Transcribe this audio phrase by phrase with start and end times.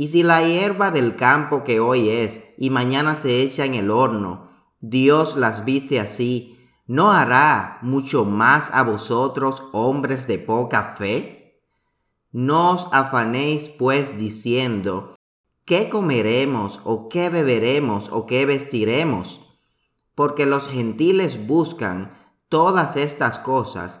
[0.00, 3.90] Y si la hierba del campo que hoy es y mañana se echa en el
[3.90, 4.48] horno,
[4.80, 11.62] Dios las viste así, ¿no hará mucho más a vosotros, hombres de poca fe?
[12.32, 15.16] No os afanéis pues diciendo,
[15.66, 19.54] ¿qué comeremos o qué beberemos o qué vestiremos?
[20.14, 22.14] Porque los gentiles buscan
[22.48, 24.00] todas estas cosas,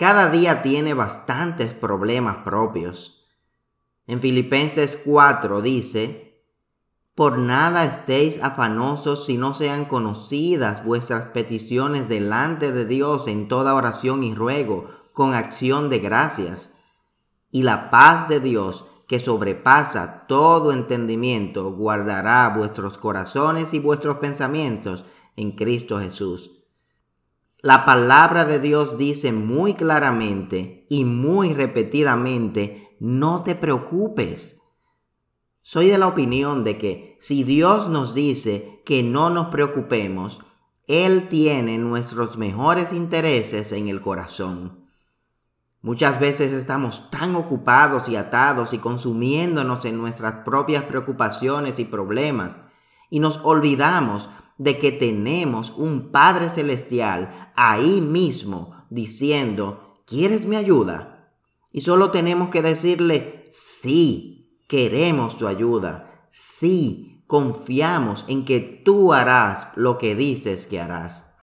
[0.00, 3.28] Cada día tiene bastantes problemas propios.
[4.06, 6.42] En Filipenses 4 dice,
[7.14, 13.74] Por nada estéis afanosos si no sean conocidas vuestras peticiones delante de Dios en toda
[13.74, 16.70] oración y ruego, con acción de gracias.
[17.50, 25.04] Y la paz de Dios, que sobrepasa todo entendimiento, guardará vuestros corazones y vuestros pensamientos
[25.36, 26.59] en Cristo Jesús.
[27.62, 34.60] La palabra de Dios dice muy claramente y muy repetidamente, no te preocupes.
[35.60, 40.40] Soy de la opinión de que si Dios nos dice que no nos preocupemos,
[40.86, 44.86] Él tiene nuestros mejores intereses en el corazón.
[45.82, 52.56] Muchas veces estamos tan ocupados y atados y consumiéndonos en nuestras propias preocupaciones y problemas
[53.10, 61.32] y nos olvidamos de que tenemos un Padre Celestial ahí mismo diciendo, ¿quieres mi ayuda?
[61.72, 69.68] Y solo tenemos que decirle, sí, queremos tu ayuda, sí, confiamos en que tú harás
[69.76, 71.38] lo que dices que harás.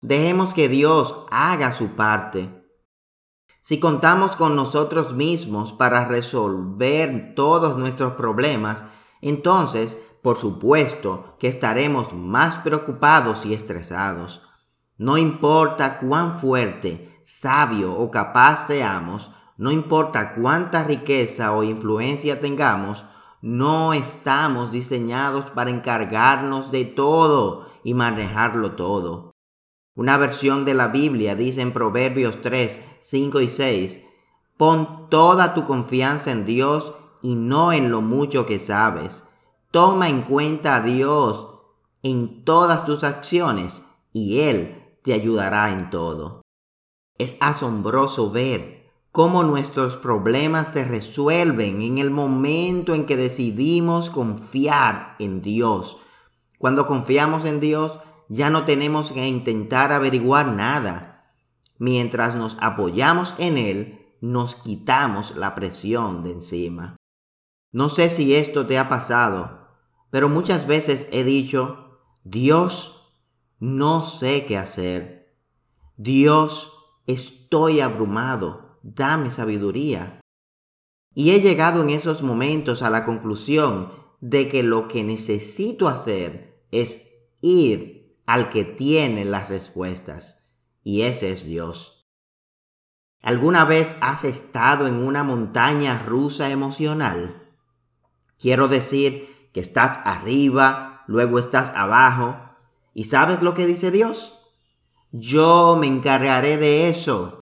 [0.00, 2.48] Dejemos que Dios haga su parte.
[3.60, 8.82] Si contamos con nosotros mismos para resolver todos nuestros problemas,
[9.20, 14.42] entonces por supuesto que estaremos más preocupados y estresados.
[14.98, 23.04] No importa cuán fuerte, sabio o capaz seamos, no importa cuánta riqueza o influencia tengamos,
[23.40, 29.30] no estamos diseñados para encargarnos de todo y manejarlo todo.
[29.94, 34.02] Una versión de la Biblia dice en Proverbios 3, 5 y 6,
[34.56, 39.22] Pon toda tu confianza en Dios y no en lo mucho que sabes
[39.76, 41.48] Toma en cuenta a Dios
[42.02, 46.40] en todas tus acciones y Él te ayudará en todo.
[47.18, 55.14] Es asombroso ver cómo nuestros problemas se resuelven en el momento en que decidimos confiar
[55.18, 55.98] en Dios.
[56.56, 58.00] Cuando confiamos en Dios,
[58.30, 61.28] ya no tenemos que intentar averiguar nada.
[61.76, 66.96] Mientras nos apoyamos en Él, nos quitamos la presión de encima.
[67.72, 69.65] No sé si esto te ha pasado,
[70.10, 73.12] pero muchas veces he dicho, Dios,
[73.58, 75.36] no sé qué hacer.
[75.96, 76.72] Dios,
[77.06, 80.20] estoy abrumado, dame sabiduría.
[81.14, 86.66] Y he llegado en esos momentos a la conclusión de que lo que necesito hacer
[86.70, 87.10] es
[87.40, 90.52] ir al que tiene las respuestas,
[90.82, 92.06] y ese es Dios.
[93.22, 97.54] ¿Alguna vez has estado en una montaña rusa emocional?
[98.38, 102.36] Quiero decir, que estás arriba, luego estás abajo.
[102.92, 104.52] ¿Y sabes lo que dice Dios?
[105.12, 107.40] Yo me encargaré de eso.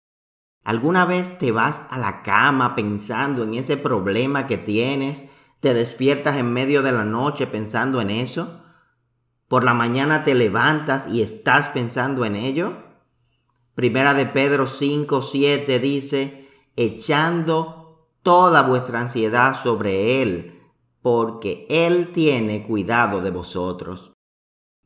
[0.62, 5.24] ¿Alguna vez te vas a la cama pensando en ese problema que tienes?
[5.60, 8.60] ¿Te despiertas en medio de la noche pensando en eso?
[9.48, 12.74] ¿Por la mañana te levantas y estás pensando en ello?
[13.74, 20.61] Primera de Pedro 5, 7 dice, echando toda vuestra ansiedad sobre Él,
[21.02, 24.12] porque Él tiene cuidado de vosotros.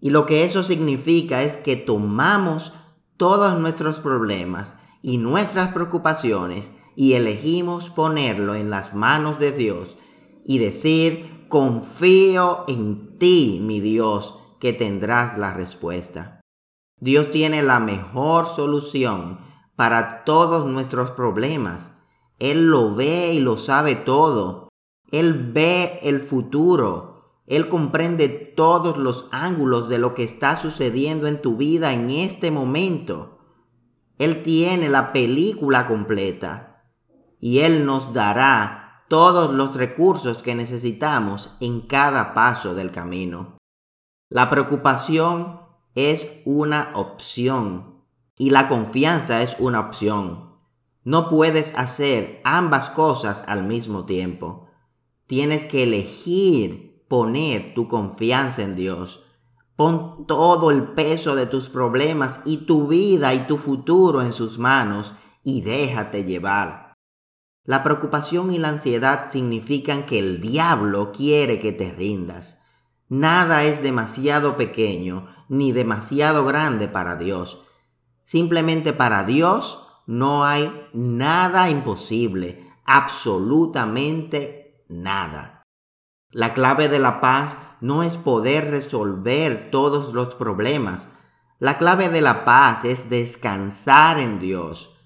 [0.01, 2.73] Y lo que eso significa es que tomamos
[3.17, 9.99] todos nuestros problemas y nuestras preocupaciones y elegimos ponerlo en las manos de Dios
[10.45, 16.41] y decir, confío en ti, mi Dios, que tendrás la respuesta.
[16.99, 19.41] Dios tiene la mejor solución
[19.77, 21.93] para todos nuestros problemas.
[22.39, 24.66] Él lo ve y lo sabe todo.
[25.11, 27.41] Él ve el futuro.
[27.47, 32.51] Él comprende todos los ángulos de lo que está sucediendo en tu vida en este
[32.51, 33.39] momento.
[34.19, 36.85] Él tiene la película completa
[37.41, 43.59] y Él nos dará todos los recursos que necesitamos en cada paso del camino.
[44.29, 45.61] La preocupación
[45.95, 48.03] es una opción
[48.37, 50.57] y la confianza es una opción.
[51.05, 54.66] No puedes hacer ambas cosas al mismo tiempo.
[55.27, 59.25] Tienes que elegir poner tu confianza en Dios.
[59.75, 64.59] Pon todo el peso de tus problemas y tu vida y tu futuro en sus
[64.59, 66.95] manos y déjate llevar.
[67.65, 72.59] La preocupación y la ansiedad significan que el diablo quiere que te rindas.
[73.09, 77.65] Nada es demasiado pequeño ni demasiado grande para Dios.
[78.25, 85.63] Simplemente para Dios no hay nada imposible, absolutamente nada.
[86.31, 91.09] La clave de la paz no es poder resolver todos los problemas.
[91.59, 94.97] La clave de la paz es descansar en Dios.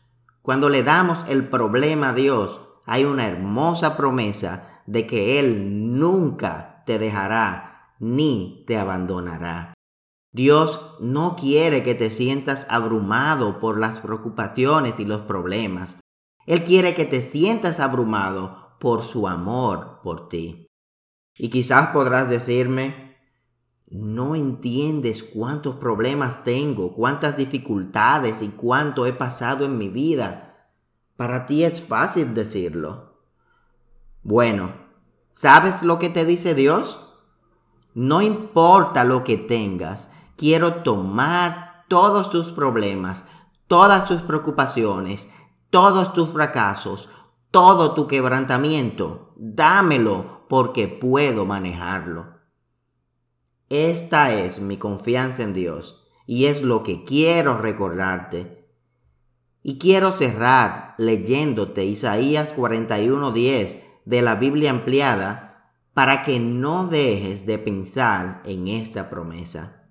[0.42, 6.82] Cuando le damos el problema a Dios, hay una hermosa promesa de que Él nunca
[6.86, 9.74] te dejará ni te abandonará.
[10.32, 15.96] Dios no quiere que te sientas abrumado por las preocupaciones y los problemas.
[16.46, 20.66] Él quiere que te sientas abrumado por su amor por ti.
[21.36, 23.16] Y quizás podrás decirme,
[23.86, 30.68] no entiendes cuántos problemas tengo, cuántas dificultades y cuánto he pasado en mi vida.
[31.16, 33.20] Para ti es fácil decirlo.
[34.22, 34.72] Bueno,
[35.32, 37.18] ¿sabes lo que te dice Dios?
[37.94, 43.24] No importa lo que tengas, quiero tomar todos tus problemas,
[43.66, 45.28] todas tus preocupaciones,
[45.70, 47.08] todos tus fracasos,
[47.50, 49.32] todo tu quebrantamiento.
[49.36, 52.40] Dámelo porque puedo manejarlo.
[53.68, 58.68] Esta es mi confianza en Dios y es lo que quiero recordarte.
[59.62, 67.58] Y quiero cerrar leyéndote Isaías 41:10 de la Biblia ampliada para que no dejes de
[67.58, 69.88] pensar en esta promesa.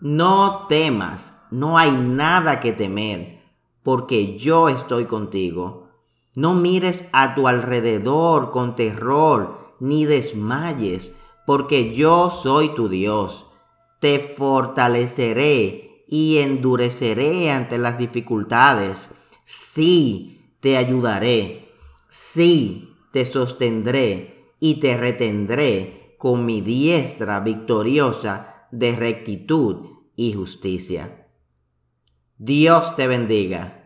[0.00, 3.40] No temas, no hay nada que temer,
[3.82, 5.83] porque yo estoy contigo.
[6.34, 11.16] No mires a tu alrededor con terror, ni desmayes,
[11.46, 13.46] porque yo soy tu Dios.
[14.00, 19.10] Te fortaleceré y endureceré ante las dificultades.
[19.44, 21.72] Sí, te ayudaré.
[22.10, 31.28] Sí, te sostendré y te retendré con mi diestra victoriosa de rectitud y justicia.
[32.38, 33.83] Dios te bendiga.